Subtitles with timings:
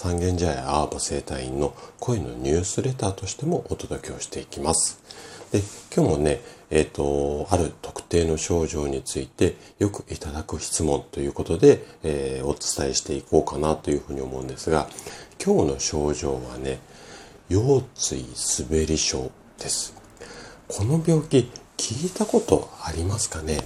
[0.00, 5.02] 三軒茶屋アーボ生態院の声のニュースレターとしてもお届けをしていきます。
[5.50, 5.60] で
[5.92, 14.88] 今日もねえっ、ー、とある特定の症状についてよくいただく質問ということで、えー、お伝えしていこうかなというふうに思うんですが
[15.44, 16.78] 今日の症状はね
[17.48, 18.24] 腰椎
[18.70, 19.94] 滑り症です。
[20.68, 23.58] この病気聞いたことありますかね？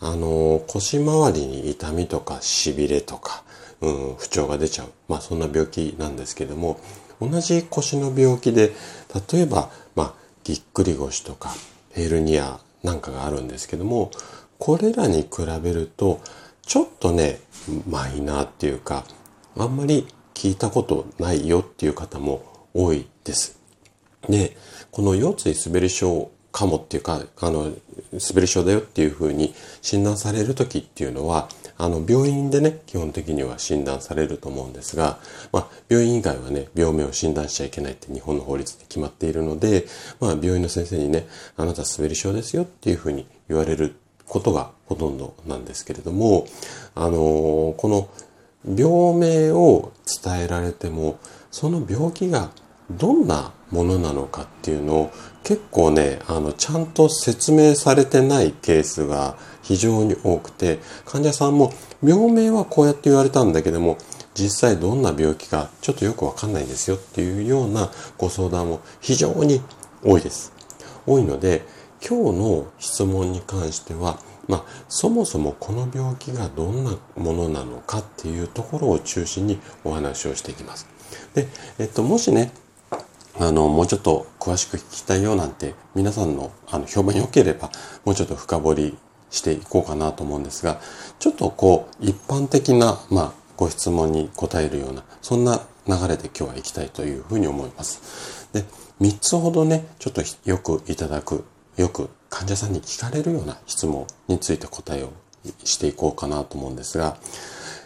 [0.00, 3.42] あの、腰回りに痛みとか痺れとか、
[3.80, 4.88] うん、不調が出ちゃう。
[5.08, 6.80] まあそんな病気なんですけども、
[7.20, 8.72] 同じ腰の病気で、
[9.32, 11.50] 例えば、まあ、ぎっくり腰とか、
[11.92, 14.10] ヘルニアなんかがあるんですけども、
[14.58, 15.28] これらに比
[15.62, 16.20] べると、
[16.62, 17.40] ちょっとね、
[17.88, 19.04] マイナーっていうか、
[19.56, 23.58] あんまり聞いたことないよっていう方も多いです。
[24.28, 24.56] で、
[24.90, 27.72] この腰椎滑り症かもっていうか、あの、
[28.12, 35.18] 滑り症だよっていうふうに診断される時っていうのは、あの、病院でね、基本的には診断されると思うんですが、
[35.52, 39.86] まあ、病院以外はね、病名を診断しちゃいけないって日本の法律で決まっているので、
[40.20, 43.96] まあ、病院の先生にね、あなた滑り症ですよっていうふうに言われる
[44.26, 46.46] ことがほとんどなんですけれども、
[46.94, 48.08] あのー、この
[48.64, 51.18] 病名を伝えられても、
[51.50, 52.50] その病気が
[52.90, 55.10] どんなものなのかっていうのを
[55.42, 59.36] 結構ね、あの、ちゃんと説明されてないケースが
[59.66, 61.72] 非常に多くて、患者さんも
[62.02, 63.98] 病名はこうやって言われたんだけども、
[64.34, 69.60] 実際どんな病気かちょっとよくわかんないですよっていうようなご相談も非常に
[70.04, 70.52] 多いです。
[71.04, 71.62] 多いので、
[72.06, 80.86] 今日の質問に関しては、まあ、そもそもこの病気がどんなものなのかっていうところを中心にお話をしていきます。
[81.34, 81.48] で、
[81.80, 82.52] えっと、もしね、
[83.38, 87.70] あの、もうちょっと詳しく聞きたいよなんて、皆さんのあの評判良ければ、
[88.04, 88.98] もうちょっと深掘り
[89.30, 90.80] していこうかなと思うんですが、
[91.18, 98.48] ちょっとこう、一般的な、まあ、ご質問に答えるような、そんな流れで今日は行きたいというふうに思います。
[98.52, 98.64] で、
[99.00, 101.44] 3つほどね、ちょっとよくいただく、
[101.76, 105.12] よく患者さんに聞かれるような質問について答えを
[105.64, 107.16] していこうかなと思うんですが、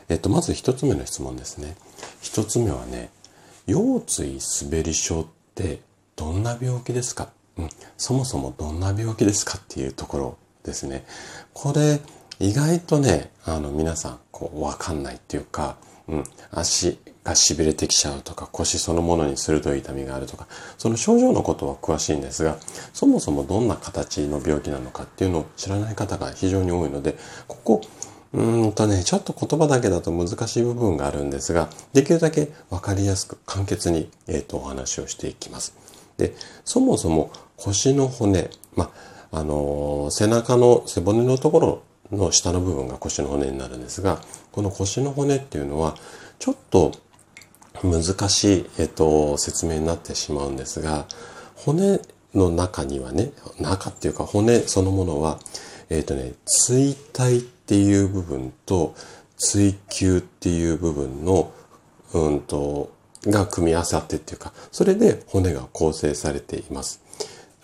[0.08, 1.76] えっと、まず1つ目の質問ですね。
[2.22, 3.10] 1つ目はね、
[3.66, 5.80] 腰椎滑り症って
[6.16, 9.58] どんな病気ですか、うん、そもそもどんな病気ですか？
[9.58, 11.04] っていうところですね。
[11.52, 12.00] これ
[12.38, 15.76] 意外とね、あの皆さんこうわかんないっていうか、
[16.08, 20.48] うん、足が痺れてきちゃうとか腰そのものに鋭い痛みがあるとか
[20.78, 22.56] その症状のことは詳しいんですが
[22.92, 27.16] そもそもどんな形の病気なのかっていうのを知らない方が非常に多いので
[27.46, 27.80] ここ
[28.32, 35.74] うんとね、ちょっと言葉だけだと難しい部分があるんですが、できるだけわかりやすく簡潔に、えっ、ー、と、お話をしていきます。
[36.16, 36.34] で、
[36.64, 38.90] そもそも腰の骨、まあ、
[39.32, 44.20] あの、背中の背骨のところの下の部分が腰の骨になるんですが、
[44.52, 45.96] この腰の骨っていうのは、
[46.38, 46.92] ちょっと
[47.82, 51.06] 難しい、えっ、と、説明になってしまうんですが、
[51.54, 52.00] 骨
[52.34, 55.38] の中にはね、中っていうか骨そのものは、
[55.88, 58.94] えっ、とね、椎体っていう部分と
[59.36, 61.52] 追求っていう部分の、
[62.12, 62.92] うんと、
[63.26, 67.00] が組み合わさってっていうか、それで骨が構成されています。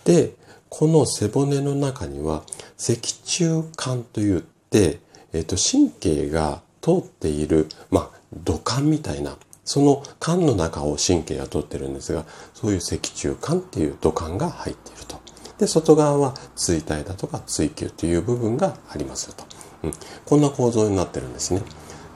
[0.05, 0.33] で、
[0.69, 2.43] この背骨の中には
[2.77, 4.99] 脊柱管といって、
[5.33, 15.19] えっ、と、神経が通っている、まあ、土管みたいな、その管の中を神経が通ってるんですが、そういう脊柱管っていう土管が入っていると。
[15.57, 19.45] で、外側は椎体だとか椎球という部分がありますよと。
[19.83, 19.93] うん、
[20.25, 21.61] こんな構造になってるんですね。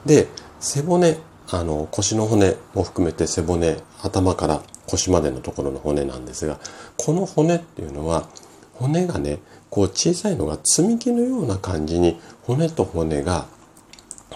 [0.06, 0.28] で、
[0.60, 1.18] 背骨、
[1.50, 6.58] あの、腰の骨も含めて背骨、頭から腰までのところの骨なんですが、
[6.96, 8.28] この骨っていうのは、
[8.74, 9.38] 骨がね、
[9.70, 13.46] こう小さいのが積み木のような感じに骨と骨が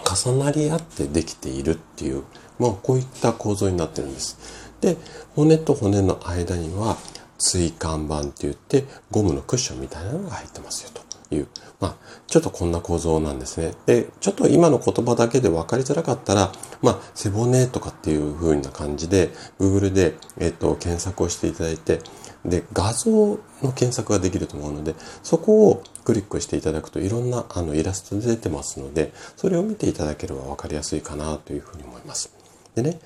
[0.03, 2.23] 重なり合ってできているっていう、
[2.59, 4.37] まあこういった構造になってるんです。
[4.81, 4.97] で、
[5.35, 6.97] 骨と骨の間には
[7.37, 11.07] 椎間板って言ってゴムのクッションみたいなのが入ってますよと。
[11.31, 11.47] いう、
[11.79, 11.95] まあ、
[12.27, 13.73] ちょっとこんな構造なんですね。
[13.85, 16.51] で、ちょっと今の言葉だけで分かりづらかったら、
[16.81, 19.29] まあ、背骨とかっていう風な感じで、
[19.59, 21.99] Google で、えっと、検索をしていただいて、
[22.45, 23.37] で、画像の
[23.73, 32.31] 検索ができると思うので、そこをクリックしていただくといろんなあのイラストで出てますので、それを見ていただければ分かりやすいかなというふうに思います。
[32.75, 32.99] でね、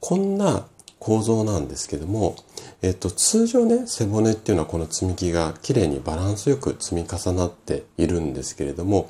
[0.00, 0.66] こんな
[0.98, 2.36] 構造なんですけども、
[2.80, 9.06] えっと、通常ね、背骨っていうのはこの積み木が綺麗にバランスよく積み重なっているんですけれども、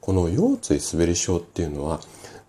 [0.00, 2.00] この腰椎滑り症っていうのは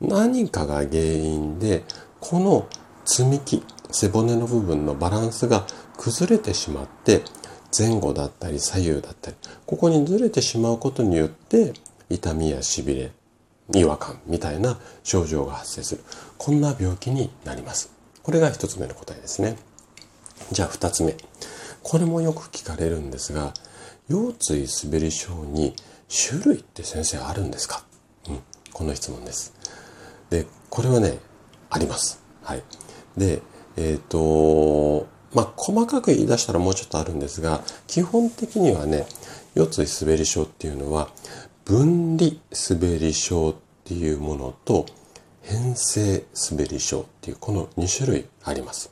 [0.02, 1.84] 何かが原因で、
[2.20, 2.68] この
[3.06, 3.64] 積み木、
[3.94, 5.66] 背骨の部分のバランスが
[5.98, 7.22] 崩れてしまって、
[7.76, 11.74] 前後だったり左右だったり、ここにずれてしまうことによって、
[12.10, 13.12] 痛みやしびれ、
[13.74, 16.04] 違和感みたいな症状が発生する。
[16.38, 17.92] こんな病気になります。
[18.22, 19.58] これが一つ目の答えですね。
[20.52, 21.16] じゃあ二つ目。
[21.82, 23.54] これもよく聞かれるんですが、
[24.10, 25.76] 腰椎滑り症に
[26.10, 27.84] 種類って先生あるんですか？
[28.28, 28.40] うん、
[28.74, 29.54] この質問です。
[30.30, 31.20] で、これはね、
[31.70, 32.22] あります。
[32.44, 32.64] はい。
[33.18, 33.42] で、
[33.78, 39.08] えっ、ー、と、まあ、細かく言い出したらもうちょっとあるんですが、基本的にはね、
[39.56, 41.10] 腰椎滑り症っていうのは、
[41.66, 42.34] 分離
[42.70, 44.86] 滑り症っていうものと、
[45.42, 48.92] 変性滑り症っていうこの2種類あります。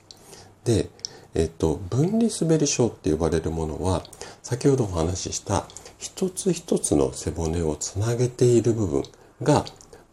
[0.63, 0.89] で、
[1.33, 4.03] えっと、分離滑り症って呼ばれるものは、
[4.43, 5.65] 先ほどお話しした
[5.97, 9.03] 一つ一つの背骨をつなげている部分
[9.43, 9.65] が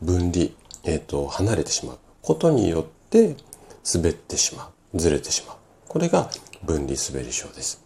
[0.03, 0.51] 分離、
[0.85, 3.37] えっと、離れてしまうことによって
[3.95, 5.57] 滑ってしまう、ずれてしまう。
[5.89, 6.31] これが
[6.65, 7.83] 分離滑り症です。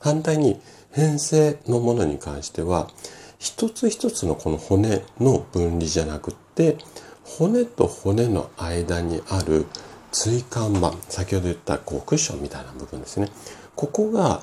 [0.00, 0.60] 反対に
[0.92, 2.88] 変性のものに関しては、
[3.38, 6.78] 一つ一つのこの骨の分離じゃなくって、
[7.24, 9.66] 骨と骨の間にある
[10.12, 13.28] 椎間板、先ほど言ったこうクッションみたいな部分ですね。
[13.74, 14.40] ここが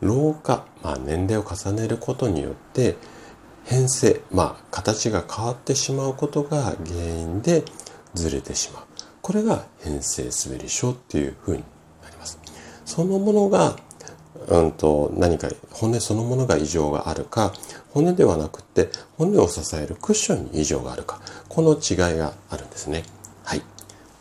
[0.00, 2.96] 老化、まあ、年齢を重ねることによって
[3.64, 7.64] 変性、まあ、形が変わってしまうことが原因で
[8.14, 8.87] ずれてしまう。
[9.28, 11.62] これが変性滑り症っていうふうに
[12.02, 12.40] なります。
[12.86, 13.76] そのものが、
[14.48, 17.52] うんと、何か骨そのものが異常があるか、
[17.90, 18.88] 骨ではなくて
[19.18, 21.20] 骨を支えるクッションに異常があるか、
[21.50, 23.04] この違いがあるんですね。
[23.44, 23.62] はい。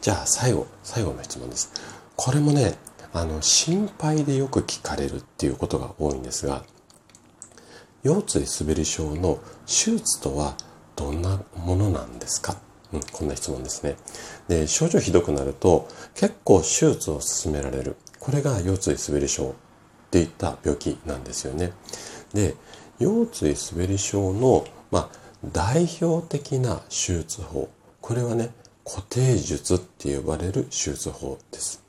[0.01, 1.71] じゃあ最後、最後の質問です。
[2.17, 2.75] これもね、
[3.13, 6.65] あの、心配でよく聞かれるっていうことが多いんですが、
[8.03, 10.57] 腰椎滑り症の手術とは
[10.97, 12.57] どんなものなんですか？
[12.97, 13.95] うん、こんな質問ですね。
[14.47, 17.95] で、症状ひどくなると結構手術を勧められる。
[18.19, 19.53] これが腰椎滑り症っ
[20.11, 21.71] ていった病気なんですよね。
[22.33, 22.55] で、
[22.99, 27.69] 腰椎滑り症の、まあ、代表的な手術法。
[28.01, 28.49] これはね、
[28.83, 31.83] 固定術って呼ばれる手術法です。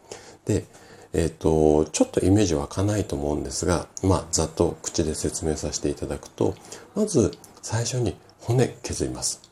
[0.44, 0.64] で、
[1.12, 6.54] えっ、ー、と、ちょっとイメージ湧かないと思うんですが、まあ、ざっと口で説明させていただくと、
[6.94, 7.32] まず
[7.62, 9.47] 最初に骨削ります。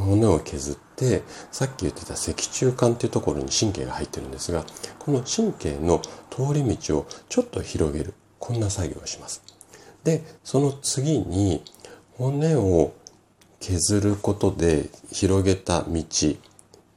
[0.00, 4.64] 骨を削って、さっき言ってた脊柱管っていうところに神経が入ってるんですが、
[4.98, 6.00] この神経の
[6.30, 8.14] 通り道をちょっと広げる。
[8.38, 9.42] こんな作業をします。
[10.04, 11.64] で、その次に
[12.16, 12.92] 骨を
[13.60, 16.04] 削ることで広げた道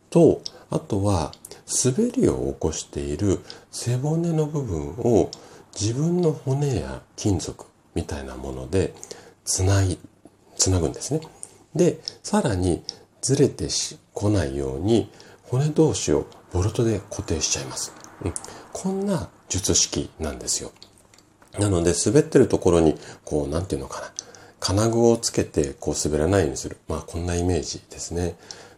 [0.09, 1.31] と、あとは
[1.85, 3.39] 滑りを起こしている
[3.71, 5.31] 背骨の部分を
[5.79, 7.65] 自分の骨や金属
[7.95, 8.93] みたいなもので
[9.45, 9.97] つない、
[10.57, 11.21] つなぐんですね。
[11.75, 12.83] で、さらに
[13.21, 15.11] ずれてしこないように
[15.43, 17.93] 骨同士をボルトで固定しちゃいます。
[18.23, 18.33] うん、
[18.73, 20.71] こんな術式なんですよ。
[21.57, 22.95] なので、滑ってるところに、
[23.25, 24.11] こう、なんていうのかな。
[24.59, 26.77] 金具をつけて、こう、滑らないようにする。
[26.87, 28.35] まあ、こんなイメージですね。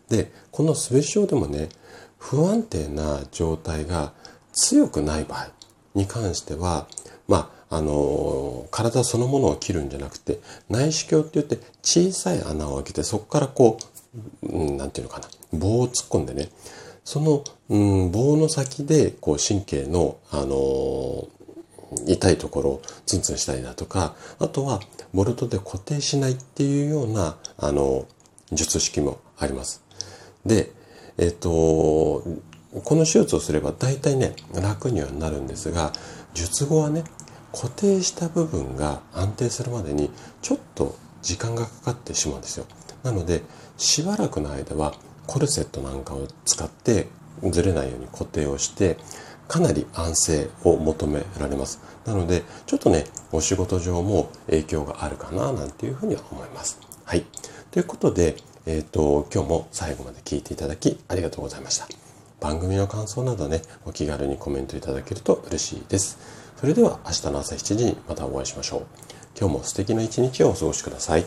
[0.10, 1.70] で、この滑り症でもね、
[2.18, 4.14] 不安定な状態が
[4.54, 5.50] 強くない場合
[5.96, 6.88] に関しては、
[7.28, 13.78] まあ、あの、体そのものを切るんじゃなくて、内視鏡って言って小さい穴を開けて、そこからこ
[14.44, 16.50] う、うん、なんていうのかな、棒を突っ込んでね、
[17.06, 21.28] その、うん、棒の先で、こう、神経の、あの
[22.08, 24.80] 痛いところをツンツンしたりだとか、あとは
[25.14, 28.06] ボルトで固定しないっていうような、あの、
[28.52, 29.82] 術式もあります。
[30.46, 30.72] で、
[31.18, 35.92] えっと、この手術をすれば大体ね、楽にはなるんですが、
[36.34, 37.04] 術後はね、
[37.52, 40.10] 固定した部分が安定するまでに
[40.42, 42.66] ちょっと時間がかかってしまうんですよ。
[43.04, 43.42] なので、
[43.78, 44.94] しばらくの間は
[45.28, 47.08] コルセットなんかを使って
[47.52, 48.98] ずれないように固定をして、
[49.48, 51.82] かなり安静を求められます。
[52.06, 56.80] なので、ちょっとね、お仕事上も影響があるかな、なんていうふうには思います。
[57.04, 57.26] はい。
[57.72, 61.88] ということで、えっ、ー、と、今日も最後まで聞いていただきありがとうございました。
[62.40, 66.41] 番組の感想などね、お気軽にコメントいただけると嬉しいです。
[66.62, 68.86] それでは明日の朝7時にまたお会いしましょう。
[69.36, 71.26] 今日も素敵な一日をお過ごしください。